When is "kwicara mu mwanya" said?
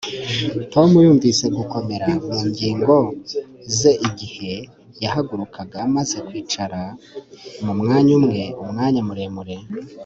6.27-8.11